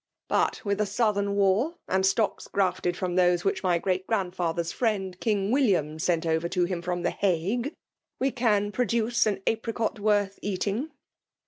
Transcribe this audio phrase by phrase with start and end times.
[0.27, 5.15] "But, with a southern wall and stocks grafted 'from those which my great grandfather's friend
[5.19, 7.75] King William sent over to him from the Hague,
[8.17, 10.89] we can produce an apricot worth eating.